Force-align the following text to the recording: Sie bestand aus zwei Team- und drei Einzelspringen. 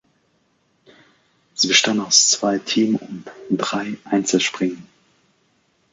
Sie 1.53 1.67
bestand 1.67 1.99
aus 2.03 2.27
zwei 2.27 2.57
Team- 2.57 2.95
und 2.95 3.25
drei 3.51 3.99
Einzelspringen. 4.05 4.87